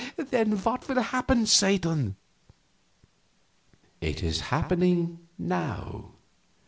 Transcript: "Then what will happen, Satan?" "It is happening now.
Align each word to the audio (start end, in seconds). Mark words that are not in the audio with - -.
"Then 0.15 0.53
what 0.63 0.87
will 0.89 0.99
happen, 0.99 1.45
Satan?" 1.45 2.15
"It 4.01 4.23
is 4.23 4.39
happening 4.49 5.19
now. 5.37 6.13